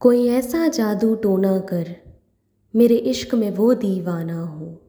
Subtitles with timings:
[0.00, 1.96] कोई ऐसा जादू टोना कर,
[2.76, 4.82] मेरे इश्क में वो दीवाना हो।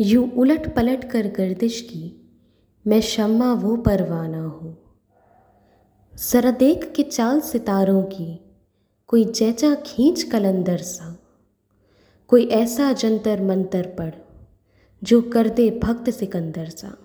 [0.00, 2.30] यूँ उलट पलट कर गर्दिश की,
[2.86, 4.82] मैं शम्मा वो परवाना हो।
[6.32, 8.40] जरा देख के चाल सितारों की,
[9.06, 11.18] कोई जैचा खींच कलंदर सा।
[12.28, 14.14] कोई ऐसा जंतर मंतर पढ़,
[15.04, 16.96] जो कर दे भक्त सिकंदर सा।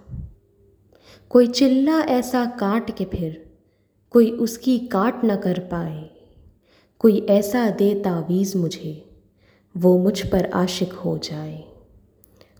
[1.29, 3.51] कोई चिल्ला ऐसा काट के फिर,
[4.09, 6.10] कोई उसकी काट न कर पाए।
[7.01, 9.15] कोई ऐसा दे तावीज़ मुझे,
[9.77, 11.63] वो मुझ पर आशिक हो जाए।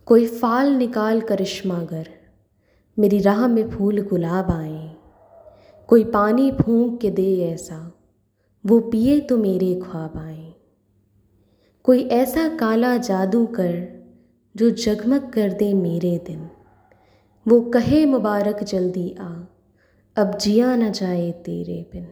[0.05, 2.09] कोई फाल निकाल करिश्मागर
[2.99, 4.95] मेरी राह में फूल गुलाब आए।
[5.87, 8.01] कोई पानी फूंक के दे ऐसा,
[8.65, 10.53] वो पिए तो मेरे ख्वाब आए।
[11.83, 14.03] कोई ऐसा काला जादू कर,
[14.57, 16.49] जो जगमग कर दे मेरे दिन।
[17.47, 19.33] वो कहे मुबारक जल्दी आ,
[20.17, 22.07] अब जिया न जाए तेरे बिन।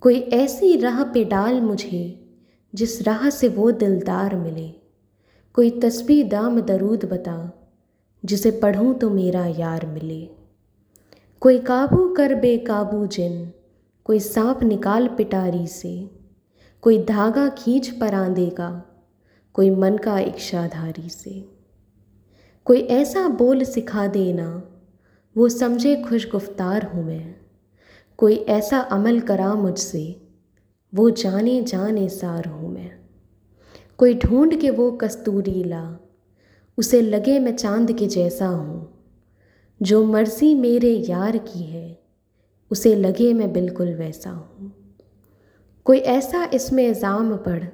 [0.00, 2.28] कोई ऐसी राह पे डाल मुझे,
[2.74, 4.68] जिस राह से वो दिलदार मिले।
[5.54, 7.68] कोई तस्वीर दाम दरूद बता,
[8.24, 10.28] जिसे पढ़ूं तो मेरा यार मिले।
[11.40, 13.52] कोई काबू कर बेकाबू जिन,
[14.04, 16.10] कोई सांप निकाल पिटारी से।
[16.82, 18.82] कोई धागा खींच परांदे का
[19.52, 21.48] कोई मन का इच्छाधारी से।
[22.64, 24.62] कोई ऐसा बोल सिखा देना,
[25.36, 27.45] वो समझे खुश गुफ्तार हूँ मैं।
[28.18, 30.22] कोई ऐसा अमल करा मुझसे,
[30.94, 32.90] वो जाने जाने सार हूँ मैं।
[33.98, 35.98] कोई ढूंढ के वो कस्तूरी ला,
[36.78, 38.92] उसे लगे मैं चाँद के जैसा हूँ।
[39.82, 42.02] जो मर्ज़ी मेरे यार की है,
[42.70, 44.72] उसे लगे मैं बिल्कुल वैसा हूँ।
[45.84, 47.64] कोई ऐसा इसमें इल्ज़ाम पढ़,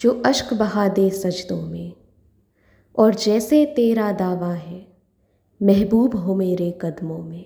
[0.00, 1.92] जो अश्क बहा दे सजदों में।
[2.98, 4.86] और जैसे तेरा दावा है,
[5.62, 7.44] महबूब हो मेरे कदमों में।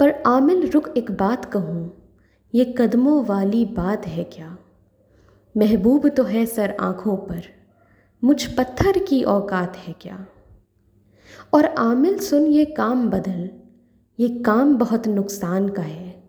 [0.00, 2.10] पर आमिल, रुक एक बात कहूँ,
[2.54, 4.56] ये कदमों वाली बात है क्या?
[5.56, 7.42] महबूब तो है सर आँखों पर,
[8.24, 10.26] मुझ पत्थर की औकात है क्या?
[11.54, 13.50] और आमिल, सुन ये काम बदल,
[14.18, 16.22] ये काम बहुत नुकसान का है।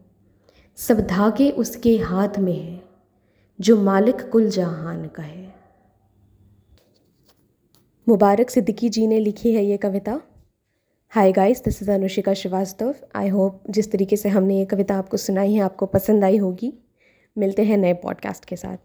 [0.78, 2.81] सब धागे उसके हाथ में है,
[3.59, 5.56] जो मालिक कुल जहान का है।
[8.08, 10.22] मुबारक सिद्दीकी जी ने लिखी है ये कविता।
[11.12, 15.18] Hi guys this is Anushika Shrivastava I hope जिस तरीके से हमने ये कविता आपको
[15.18, 16.74] सुनाई है, आपको पसंद आई होगी।
[17.38, 18.78] मिलते हैं नए पॉडकास्ट के साथ।